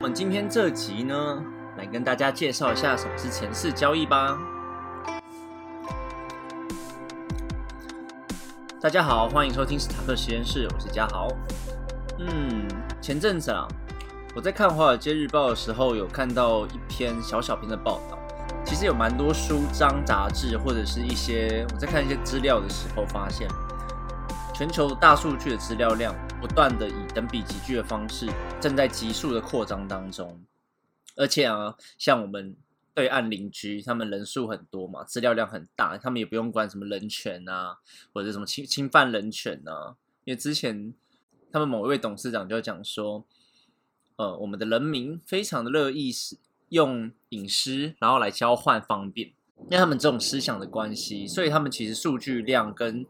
[0.00, 1.42] 我们今天这集呢，
[1.76, 4.38] 来跟大家介绍一下什么是前市交易吧。
[8.80, 11.26] 大家好，欢迎收听史塔克实验室，我是嘉豪。
[12.20, 12.64] 嗯，
[13.00, 13.66] 前阵子啊，
[14.36, 18.16] 我在看《华尔街日报》的时候，有看到一篇小小篇的报道。
[18.64, 23.48] 其实有蛮多书章、杂志，或者是一些我在看一些资料的时候，发现
[24.54, 28.26] 全球大数据的资料量不断的以等比级距的方式，
[28.60, 30.42] 正在急速的扩张当中。
[31.16, 32.56] 而且啊，像我们
[32.94, 37.78] 对岸邻居，他们人数很多嘛，资料量很大，他们也不用管什么人权啊，
[38.12, 39.96] 或者什么侵侵犯人权啊。
[40.24, 40.94] 因为之前
[41.50, 43.24] 他们某一位董事长就讲说，
[44.16, 46.38] 呃，我们的人民非常的乐意使。
[46.70, 53.06] 用隐私，然后来交换方便，因为他们这种思想的关系，所以他们其实数据量跟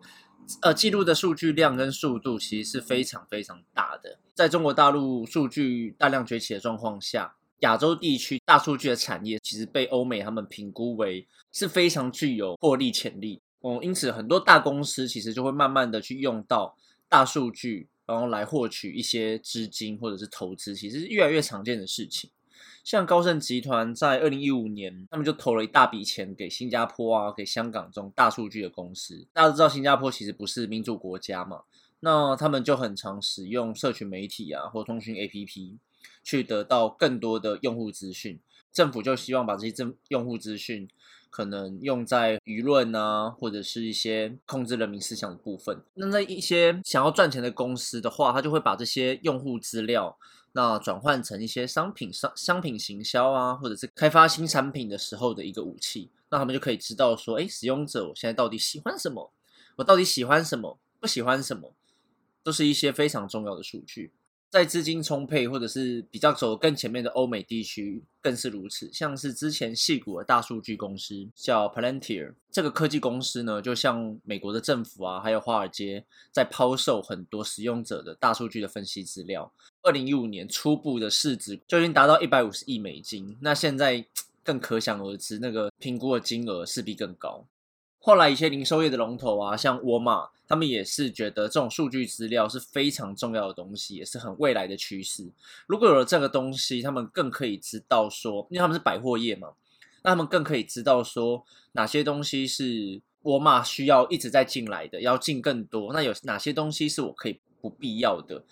[0.62, 4.18] 呃记录的数据量跟速度其实是非常非常大的。
[4.34, 13.80] 在中国大陆数据大量崛起的状况下，亚洲地区大数据的产业其实被欧美他们评估为是非常具有获利潜力哦。
[13.82, 16.76] 因此，很多大公司其实就会慢慢的去用到
[17.08, 22.30] 大数据，然后来获取一些资金或者是投资，其实是越来越常见的事情。
[22.88, 29.26] 像高盛集团在二零一五年，他们就投了一大笔钱给新加坡啊，给香港这种大数据的公司。
[29.34, 31.64] 大家都知道新加坡其实不是民主国家嘛，
[32.00, 35.76] 那他们就很常使用社群媒体啊或通讯 APP
[36.24, 38.40] 去得到更多的用户资讯。
[38.72, 40.88] 政府就希望把这些政用户资讯
[41.30, 45.82] 可能用在舆论啊，或者是一些控制人民思想的部分。
[45.94, 50.18] 那在一些想要赚钱的公司的话，他就会把这些用户资料。
[50.52, 59.30] 那转换成一些商品商商品行销啊，或者是开发新产品的时候的一个武器，那他们就可以知道说，哎，使用者我现在到底喜欢什么，
[59.76, 61.74] 我到底喜欢什么，不喜欢什么，
[62.42, 64.10] 都是一些非常重要的数据。
[64.50, 79.52] 在资金充沛或者是比较走更前面的欧美地区更是如此，像是之前戏股的大数据公司叫 Palantir，这个科技公司呢，就像美国的政府啊，还有华尔街在抛售很多使用者的大数据的分析资料。
[79.82, 84.04] 二零一五年初步的市值就已经达到一百五十亿美金，那现在
[84.42, 87.46] 更可想而知，那个评估的金额势必更高。
[88.08, 95.30] 后来一些零售业的龙头啊，像沃尔玛，他们也是觉得这种数据资料是非常重要的东西，也是很未来的趋势。
[95.66, 99.48] 如果有了这个东西，他们更可以知道说，因为他们是百货业嘛，
[100.02, 105.92] 那他们更可以知道说哪些东西是沃尔玛需要一直在进来的，要进更多。
[105.92, 108.42] 那有哪些东西是我可以不必要的，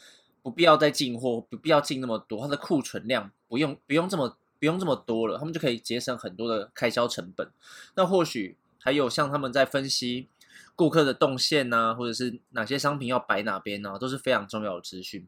[0.42, 7.50] 不必要再进货，不必要进那么多，它的库存量不用不用这么不用这么多了，他们就可以节省很多的开销成本。
[7.94, 8.58] 那或许。
[8.86, 10.28] 还有像他们在分析
[10.76, 15.26] 顾客的动线呐，或者是哪些商品要摆哪边呢，都是非常重要的资讯。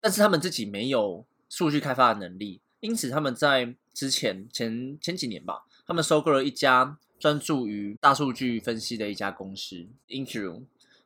[0.00, 10.62] 但是他们自己没有数据开发的能力，因此他们在之前前前几年吧，他们收购了一家专注于大数据分析的一家公司 Inkiru。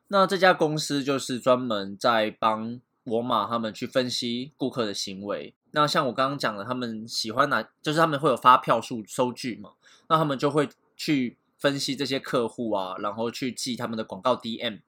[0.09, 5.55] 那这家公司就是专门在帮沃尔玛他们去分析顾客的行为。
[5.71, 9.71] 那像我刚刚讲的，他们喜欢哪，就是他们会有发票数收据嘛，
[10.09, 11.38] 那他们就会去。
[11.59, 14.79] 分析这些客户啊，然后去记他们的广告 DM，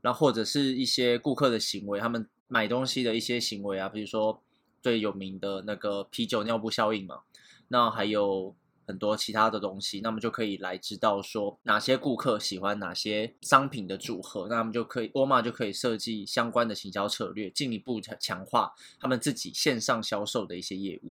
[0.00, 4.40] 然后或者是一些顾客的行为，他们买东西的一些行为啊，比如说
[4.80, 7.20] 最有名的那个啤酒尿布效应嘛，
[7.68, 8.54] 那还有
[8.86, 21.08] 很多其他的东西，那么就可以来知道说哪些顾客喜欢哪些商品的组合，那么就可以沃尔玛就可以设计相关的行销策略，进一步强强化他们自己线上销售的一些业务。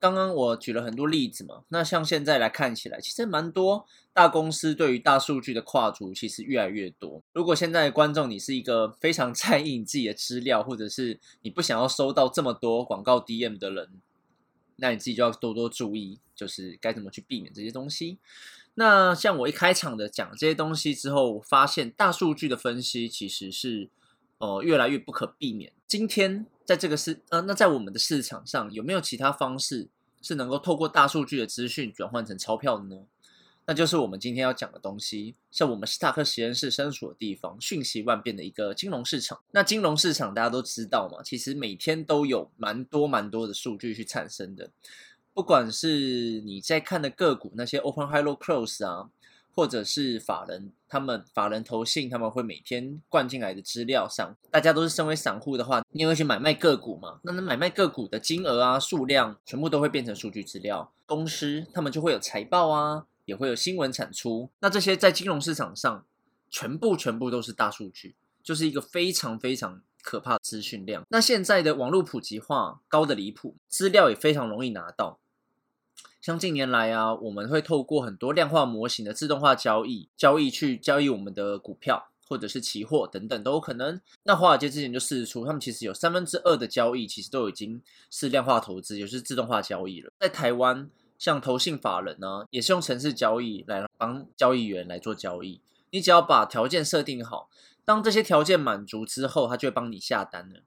[0.00, 7.22] 刚刚我举了很多例子嘛，那像现在来看起来，其实蛮多大公司对于大数据的跨足其实越来越多。
[7.34, 13.90] 如果现在观众你是一个非常 在意你自己的资料，或者是你不想要收到这么多广告 DM 的人，
[14.76, 18.16] 那你自己就要多多注意，就是该怎么去避免这些东西。
[18.74, 23.90] 那像我一开场的讲这些东西之后，我发现大数据的分析其实是
[24.38, 25.72] 呃越来越不可避免。
[25.86, 26.46] 今天。
[26.70, 29.88] 在这个市呃，那在我们的市场上有没有其他方式
[30.22, 32.96] 是能够透过大数据的资讯转换成钞票的呢？
[33.66, 39.40] 那就是我们今天要讲的东西，像我们斯塔克实验室身处的地方，瞬息万变的一个金融市场。
[39.50, 44.70] 那金融市场大家都知道嘛，其实每天都有蛮多蛮多的数据去产生的，
[45.34, 49.10] 不管是你在看的个股那些 open high low close 啊。
[49.54, 57.20] 或者是法人，他们法人投信，他们会每天灌进来的资料上，大家都是身为散户的话，你会去买卖个股嘛？
[57.22, 60.92] 那那买卖个股的金额啊、数量，全部都会变成数据资料。
[61.06, 64.48] 公司他们就会有财报啊，也会有新闻产出。
[64.60, 66.04] 那这些在金融市场上，
[66.48, 71.04] 全部全部都是大数据，就是一个非常非常可怕资讯量。
[71.08, 75.18] 那现在的网络普及化高的离谱，资料也非常容易拿到。
[76.20, 83.98] 像近年来啊，我们会透过很多量化模型的自动化交易，交易去交易我们的股票或者是期货等等都有可能。
[84.24, 90.12] 那华尔街之前就试出，他们其实有三分之二的交易其实都已经是量化投资，也是自动化交易了。
[90.20, 95.62] 在台湾，像投信法人呢，也是用程式交易来帮交易员来做交易。
[95.90, 97.48] 你只要把条件设定好，
[97.84, 100.60] 当这些条件满足之后，他就会帮你下单了。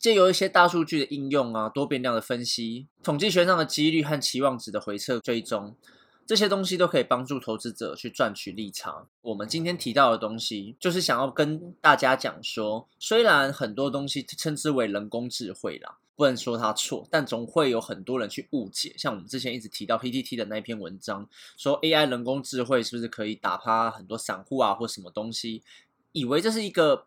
[0.00, 5.76] 借由一些大数据的应用啊，多变量的分析，统计学上的几率和期望值的回测追踪，
[6.24, 9.06] 这些东西都可以帮助投资者去赚取利差。
[9.20, 18.94] 我们今天提到的东西，就是想要跟大家讲说，虽然很多东西称之为人工智慧啦，不能说它错，但总会有很多人去误解。
[18.96, 25.62] 像我们之前一直提到 PTT 的那篇文章，说 AI 人工智慧是不是可以打趴很多散户啊，或什么东西，
[26.12, 27.04] 以为这是一个。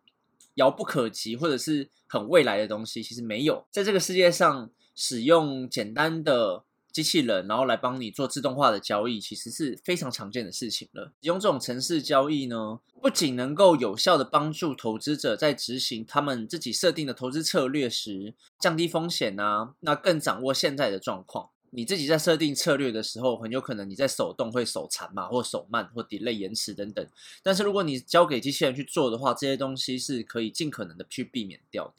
[0.55, 3.65] 遥不可及，或者是很未来的东西，其实没有。
[3.71, 11.13] 在这个世界上，使用简单的机器人，然后来帮你做自动化的交易，其实是非常常见的事情了。
[11.21, 21.49] 使用这种城市交易呢，不仅能够有效的帮助投资者在执行他们自己设定的投资策略时降低风险啊，那更掌握现在的状况。
[21.75, 27.03] 你自己在设定策略的时候，很有可能你在手动会手残嘛，或手慢，或 delay 延迟等等。
[27.41, 31.93] 但是如果你交给机器人去做的话，这些东西是可以尽可能的去避免掉的。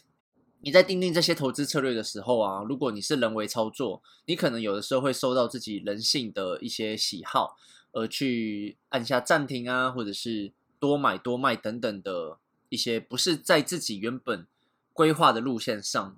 [0.60, 7.56] 你在定定这些投资策略的时候啊，如果你是人为操作，你可能有的时候会受到自己人性的一些喜好，
[7.90, 12.38] 而去按下暂停啊，或者是多买多卖等等的
[12.68, 14.46] 一些不是在自己原本
[14.92, 16.16] 规划的路线上。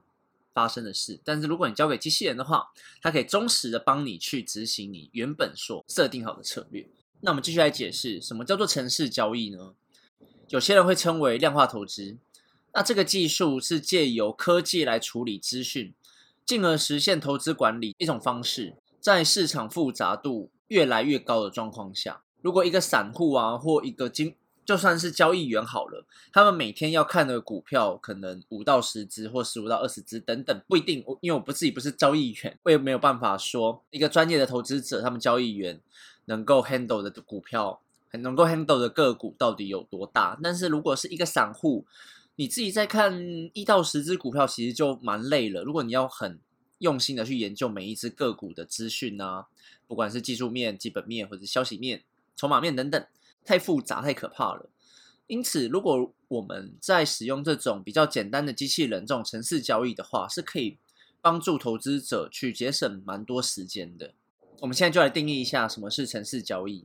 [0.57, 2.73] 发生的事，但是如果你交给机器人的话，
[3.03, 6.89] 它可以忠实的帮你去执行你原本所设定好的策略。
[7.21, 9.75] 那我们继续来解释什么叫做城市交易呢？
[10.49, 12.17] 有些人会称为量化投资。
[12.73, 15.93] 那这个技术是借由科技来处理资讯，
[16.47, 18.77] 进而实现投资管理一种方式。
[18.99, 24.35] 在市场复杂度越来越高的状况下，如果一个散户啊或一个经
[24.67, 31.05] 就算是交易员好了，他们每天要看的股票可能五到十只或十五到二十只等等，不一定。
[31.21, 35.81] 因为我不自己不是交易员，我也没有办法说一个专业的投资者，他们交易员
[36.25, 37.81] 能够 handle 的股票，
[38.11, 40.37] 能够 handle 的个股到底有多大。
[40.43, 41.87] 但是如果是一个散户，
[42.35, 45.63] 你自己在看一到十只股票，其实就蛮累了。
[45.63, 46.41] 如果你要很
[46.79, 49.47] 用心的去研究每一只个股的资讯啊，
[49.87, 52.03] 不管是技术面、基本面或者消息面、
[52.35, 53.07] 筹码面等等。
[53.47, 54.69] 太复杂、太可怕了。
[55.29, 60.77] 因此，如果我们在使用这种比较简单的机器人这种城市交易的话，是可以
[61.21, 64.13] 帮助投资者去节省蛮多时间的。
[64.61, 66.85] 我们现在就来定义一下什么是城市交易。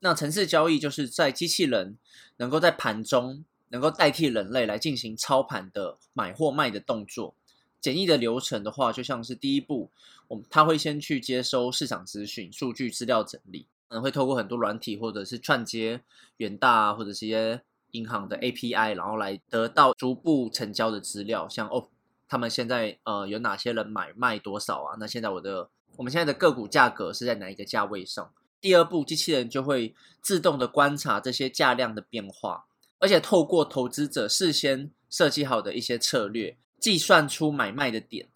[0.00, 1.96] 那城市交易就是在机器人
[2.38, 7.34] 能够在盘中能够代替人类来进行操盘的买或卖的动作。
[7.80, 9.90] 简易的流程的话，就像是第一步，
[10.28, 13.66] 我们他会先去接收市场资讯、数据资料整理。
[13.88, 16.02] 可能会透过很多软体，或者是串接
[16.38, 17.62] 远大或者是些
[17.92, 21.88] 银行的 API，然后来得到逐步成交的资料，像哦，
[22.28, 24.96] 他们现在呃有哪些人买卖多少啊？
[24.98, 28.32] 那现在我的我们现在的个股价格是在哪一个价位上？
[28.60, 32.66] 第二步，机器人就会自动的观察这些价量的变化，
[32.98, 38.28] 而且透过投资者事先设计好的一些策略，计算出买卖的点，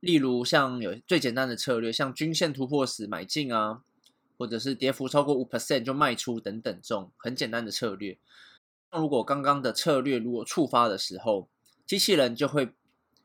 [0.00, 3.82] 例如像有最简单的策略，像均线突破时买进啊。
[4.38, 8.16] 或者是跌幅超过五 percent 就卖出等等这种很简单的策略。
[8.90, 11.48] 那如果刚刚的策略如果触发的时候，
[11.84, 12.72] 机器人就会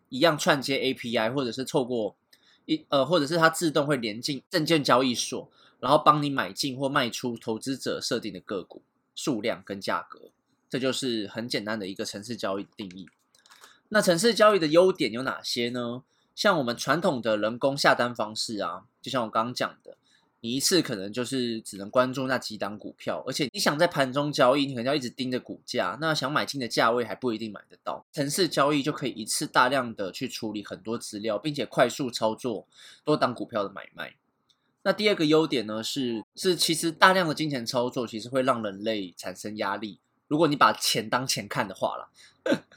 [0.09, 2.17] 一样串接 API，或者是透过
[2.65, 8.81] 一呃，或者是它自动会连进证券交易所，然后帮你买进或卖出投资者设定的个股
[9.15, 10.31] 数量跟价格。
[10.69, 13.07] 这就是很简单的一个城市交易定义。
[13.89, 16.03] 那城市交易的优点有哪些呢？
[16.33, 19.97] 像我们传统的人工下单方式啊，就像我刚刚讲的。
[20.43, 28.05] 你一次可能就是只能关注那几档股票，而且你想在盘中交易，你可能要一直盯着股价，那想买进的价位还不一定买得到。
[28.11, 32.67] 城市交易就可以一次大量的去处理很多资料，并且快速操作
[33.05, 34.15] 多档股票的买卖。
[34.81, 39.99] 那第二个优点呢，是是其实大量的金钱操作其实会让人类产生压力。
[40.27, 42.09] 如果你把钱当钱看的话啦，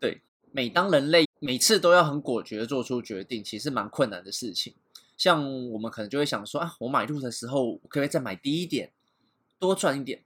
[0.00, 4.74] 对，每当人类每次都要很果决做出决定，其实蛮困难的事情。
[5.16, 8.92] 像我们可能就会想说啊，我买入的时候可不可以再买低一点，
[9.58, 10.22] 多赚一点，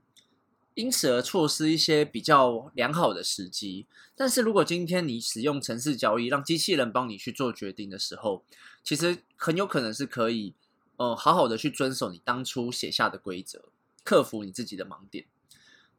[0.75, 3.87] 因此而错失一些比较良好的时机。
[4.17, 8.45] 但是如果今天你使用城市交易，让机器人帮你去做决定的时候，
[8.83, 10.55] 其实很有可能是可以，
[10.97, 13.71] 呃，好好的去遵守你当初写下的规则，
[14.03, 15.27] 克服你自己的盲点。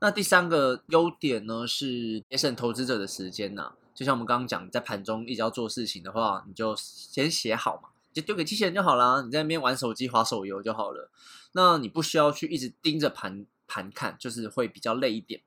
[0.01, 3.73] 那第三个优点呢，是节省投资者的时间呐。
[3.93, 9.21] 就像我们刚刚讲，在盘中一直要做事情的话，你就先写好嘛，就丢给机器人就好啦。
[9.25, 11.11] 你在那边玩手机、划手游就好了。
[11.53, 15.41] 那你不需要去一直盯着盘盘看，就是会比较累一点。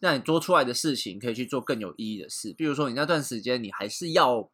[0.00, 4.48] 那你做出来的事情可以去做更有意义的事，比如说你那段时间你还是要，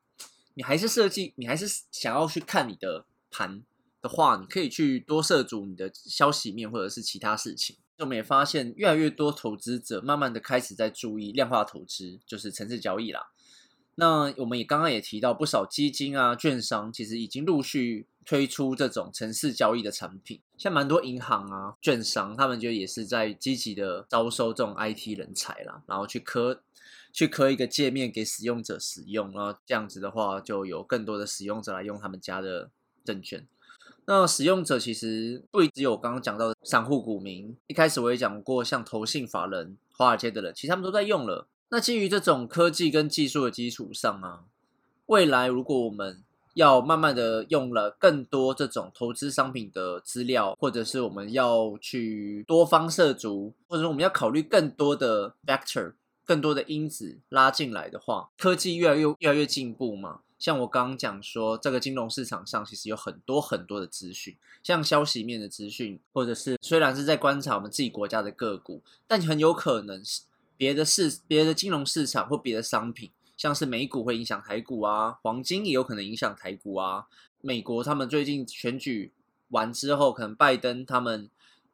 [0.54, 3.62] 你还是设计，你还是想要去看你的盘
[4.00, 7.76] 的话，你可以去多涉足你的消息面或者是其他事情。
[7.98, 13.28] 我们也发现，越来越多投资者慢慢的开始在注意量化投资，就是城市交易啦。
[13.96, 26.62] 那我们也刚刚也提到，不少基金啊、券商其实已经陆续推出这种城市交易的产品，像蛮多银行啊、券商，他们就也是在积极的招收这种 IT 人才啦，然后去刻
[27.12, 32.70] 去刻一个界面给使用者使用，然后这样子的话，就有更多的使用者来用他们家的
[33.04, 33.46] 证券。
[34.06, 41.46] 那使用者其实不只有我刚刚讲到的散户股民，一开始我也讲过，像投信法人、华尔街的人，其实他们都在用了。
[41.74, 44.44] 那基于这种科技跟技术的基础上啊，
[45.06, 60.20] 未来如果我们要慢慢的用了更多这种投资商品的资料，或者是我们要去多方涉足，或者说我们要考虑更多的 factor、更多的因子拉进来的话，科技越来越越来越进步嘛。
[60.38, 70.20] 像我刚刚讲说，这个金融市场上其实有很多很多的资讯，像消息面的资讯，或者是虽然是在观察我们自己国家的个股，但很有可能是
[70.56, 77.06] 别的市、别的金融市场或别的商品，像是美股会影响台股啊，黄金也有可能影响台股啊。
[77.40, 79.12] 美国他们最近选举
[79.48, 81.28] 完之后，可能拜登他们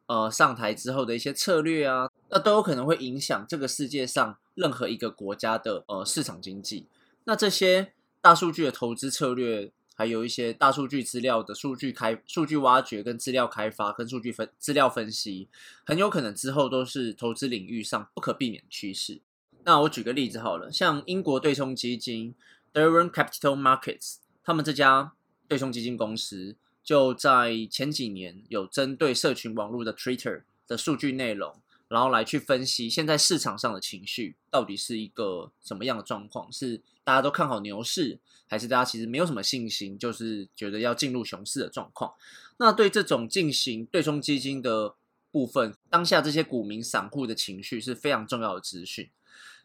[0.07, 6.87] 呃上台之后的一些策略啊，那都有可能会影响这个世界上任何一个国家的呃市场经济。
[7.23, 7.93] 那这些。
[8.23, 9.71] 大数据的投资策略，
[10.01, 15.47] 还有一些大数据资料的数据开、数据挖掘跟资料开发跟数据分资料分析，
[15.85, 19.21] 很有可能之后都是投资领域上不可避免的趋势。
[19.63, 22.33] 那我举个例子好了，像英国对冲基金
[22.73, 25.13] Durham Capital Markets，他们这家
[25.47, 31.61] 对冲基金公司就在前几年有针对社群网络的 Twitter 的数据内容。
[31.89, 36.51] 然后来去分析现在市场上的情绪到底是一个什么样的状况？
[36.51, 42.13] 是大家都看好牛市，还是大家其实没有什么信心，就是觉得要进入熊市的状况？
[42.57, 44.95] 那对这种进行对冲基金的
[45.31, 49.09] 部分，当下这些股民散户的情绪是非常重要的资讯，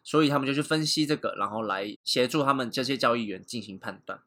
[0.03, 4.21] 所以他们就去分析这个，然后来协助他们这些交易员进行判断。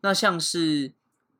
[0.00, 0.92] 那像是。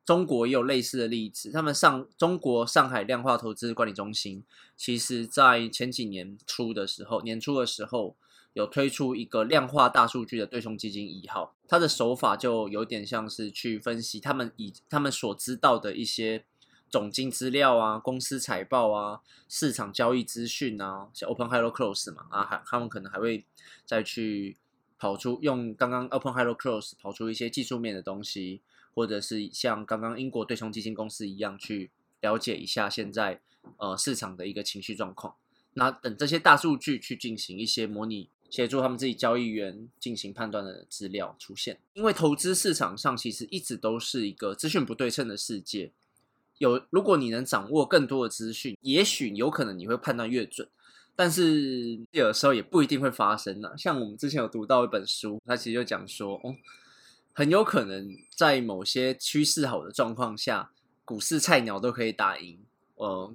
[0.07, 4.45] 中国也有类似的例子，他们上中国上海量化投资管理中心，
[4.77, 8.15] 其实在前几年初的时候，年初的时候
[8.55, 16.45] 有推出一个量化大数据的对冲基金一号，它的手法就有点像是去分析他们以他们所知道的一些
[16.89, 23.45] 总经资料啊、公司财报啊、市场交易资讯啊，像 Open Hello Close 嘛啊，还他们可能还会
[23.85, 24.57] 再去
[24.99, 28.63] 跑出用刚刚 Open Hello Close 跑出一些技术面的东西。
[28.97, 33.41] 或者是像刚刚英国对冲基金公司一样，去了解一下现在
[33.77, 35.35] 呃市场的一个情绪状况。
[35.73, 41.81] 那等这些大数据去进行一些模拟，协助他们自己交易员进行判断的资料出现。
[41.95, 45.91] 因为投资市场上其实一直都是一个资讯不对称的世界。
[46.59, 50.69] 有如果你能掌握更多的资讯，也许有可能你会判断越准。
[51.17, 53.73] 但是有时候也不一定会发生呢。
[53.77, 56.55] 像我们之前有读到一本书，它其实就讲说哦。
[57.37, 60.71] 很有可能在某些趋势好的状况下，
[61.05, 62.61] 股市菜鸟都可以打赢。
[62.95, 63.35] 呃，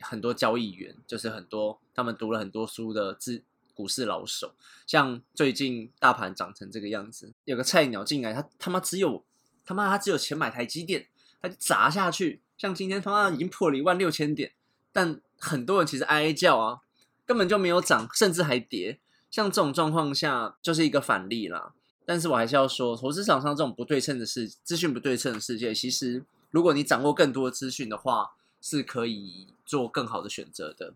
[0.00, 3.44] 很多交易员就是很多他们读了很多书的资
[3.76, 4.54] 股市老手，
[4.86, 9.22] 像最近大盘涨成这个样子，有个菜鸟进来，他他妈只有
[9.66, 11.06] 他妈他只有钱买台积电，
[11.42, 12.40] 他就砸下去。
[12.56, 14.54] 像今天他妈已经破了一万六千点，
[14.90, 16.80] 但很多人其实哀哀叫啊，
[17.26, 18.98] 根本就没有涨，甚至还跌。
[19.30, 21.74] 像这种状况下，就是一个反例啦。
[22.06, 30.94] 但是我还是要说，投资场上这种不对称的事，资讯不对称的世界，其实如果你掌握更多资讯的话，是可以做更好的选择的。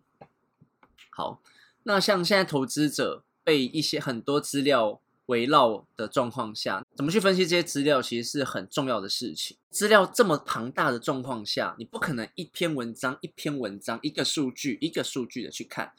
[1.10, 1.42] 好，
[1.84, 9.56] 那像现在投资者被一些很多资料围绕的状况下，怎么去分析这些资料，其实是很重要的事情。
[9.70, 15.92] 资料这么庞大的状况下，你不可能一篇文章一篇文章，一个数据一个数据的去看，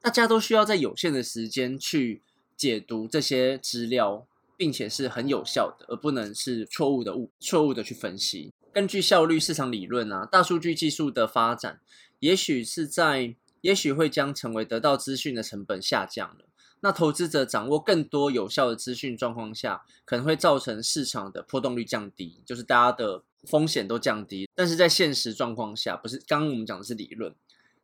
[0.00, 2.22] 大家都需要在有限的时间去
[2.56, 4.26] 解读这些资料。
[4.58, 8.54] 并且是很有效的，而不能是错误的误错误的去分析。
[8.72, 11.78] 根据效率市场理论啊，大数据技术的发展，
[12.20, 16.44] 也许是在，也许会将成为得到资讯的成本下降了。
[16.82, 24.48] 那投资者掌握更多有效的资讯状况下，可能会造成市场的波动率降低，就是大家的风险都降低。
[24.54, 27.34] 但是在现实状况下，不是刚刚我们讲的是理论，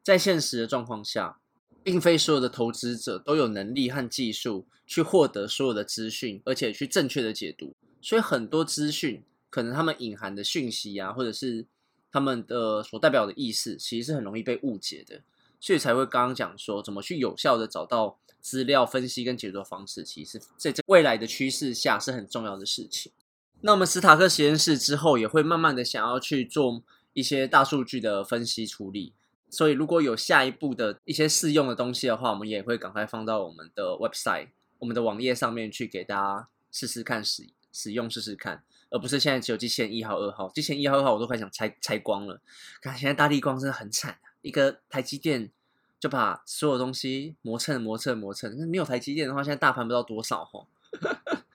[0.05, 1.41] 在现实的状况下，
[1.83, 7.75] 并非所有的投资者都有能力和技术去获得所有的资讯，而且去正确的解读。
[8.01, 11.67] 所以很多资讯可能他们隐含的讯息啊，或者是
[12.13, 15.23] 他们的所代表的意思，其实是很容易被误解的。
[15.63, 23.13] 所以才会刚刚讲说，怎么去有效的找到资料分析跟解读方式，其实在这未来的趋势下是很重要的事情。
[23.61, 29.13] 那我们斯塔克实验室之后也会慢慢的想要去做一些大数据的分析处理。
[29.49, 34.49] 所以如果有下一步的一些试用的东西的话，我们也会赶快放到我们的 website、
[34.81, 42.41] 我们的网页上面去给大家试试看使使用试试看，而不是现在只有机器人一号、二号，机器人一号、二号我都快想拆拆光了。
[42.81, 44.19] 看现在大力光真的很惨。
[44.43, 45.51] 一个台积电
[45.99, 48.57] 就把所有东西磨蹭、磨蹭、磨蹭。
[48.59, 50.67] 那没有台积电的话，现在大盘不知道多少哈。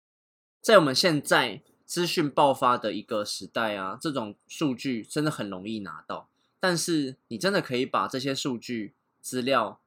[0.62, 6.28] 在我们现在资讯爆发的一个时代啊，这种数据真的很容易拿到。
[6.60, 9.80] 但是你真的可以把这些数据资料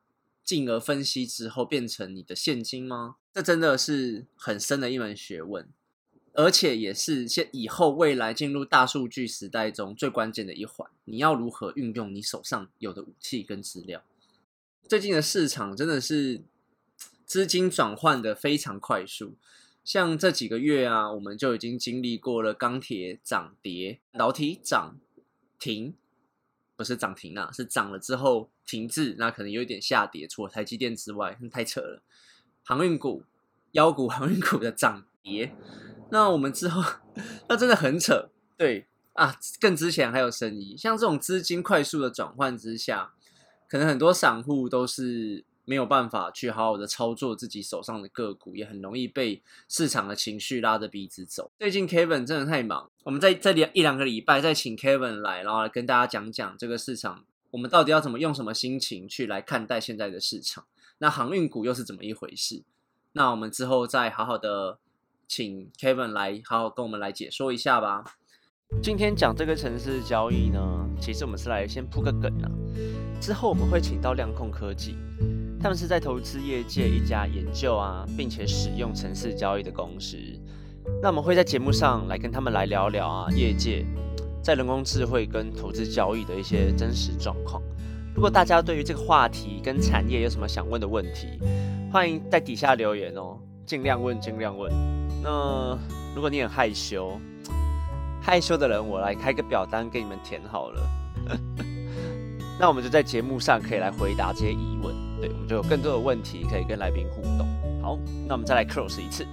[0.45, 3.17] 进而分析之后变成你的现金吗？
[3.35, 5.69] 这真的是很深的一门学问，
[6.33, 10.89] 而且也是现以后未来进入大数据时代中最关键的一环。
[11.05, 14.03] 你要如何运用你手上有的武器跟资料？
[14.89, 16.43] 最近的市场真的是
[17.25, 19.37] 资金转换的非常快速，
[19.85, 24.99] 像这几个月啊，我们就已经经历过了钢铁涨跌、导体涨
[25.59, 25.95] 停，
[26.75, 30.27] 不是涨停啊，是涨了之后停滞，那可能有一点下跌。
[30.27, 32.03] 除了台积电之外，太扯了。
[32.63, 33.25] 航运股、
[33.73, 35.55] 妖股、航运股的涨跌，
[36.11, 36.83] 那我们之后
[37.49, 38.87] 那真的很扯，对。
[39.15, 43.13] 啊，更之前还有生意，像这种资金快速的转换之下，
[43.69, 51.51] 可能很多散户都是没有办法去好好的操作自己手上的个股，也很容易被市场的情绪拉着鼻子走。
[51.59, 60.65] 最近 Kevin 真的太忙，我们在这里一两个礼拜再请 Kevin 来，然后来跟大家讲讲这个市场，我们到底要怎么用什么心情去来看待现在的市场？
[60.99, 62.63] 那航运股又是怎么一回事？
[63.13, 64.79] 那我们之后再好好的
[65.31, 68.03] 请 Kevin 来好好跟我们来解说一下吧。
[68.83, 70.61] 今天讲这个城市交易呢，
[71.01, 72.51] 其实我们是来先铺个梗啊。
[73.21, 74.97] 之后我们会请到量控科技，
[75.61, 80.17] 他们是在投资业界一家研究啊，并且使用城市交易的公司。
[81.01, 83.87] 那我们会在节目上来跟他们来聊聊啊，业界
[84.43, 87.63] 在人工智慧跟投资交易的一些真实状况。
[88.17, 91.39] 如果大家对于这个话题跟产业有什么想问的问题，
[91.93, 95.00] 欢迎在底下留言哦，尽量问，尽量问。
[95.23, 95.79] 那
[96.15, 97.21] 如果你很害羞，
[98.23, 100.83] 害羞的人我来开个表单给你们填好了。
[102.59, 107.47] 那我们就在节目上可以来回答这些疑问，对我们就有更多的问题可以跟来宾互动。
[107.83, 109.27] 好，那我们再来 close 一次。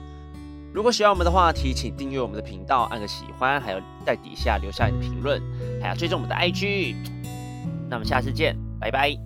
[0.73, 5.41] 如果喜欢我们的话题，请订阅我们的频道，按个喜欢，还有在底下留下你的评论，
[5.81, 6.95] 还要追踪我们的 IG。
[7.89, 9.17] 那我们下次见，拜拜。